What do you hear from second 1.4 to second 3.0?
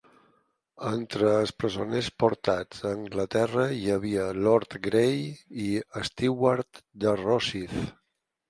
els presoners portats a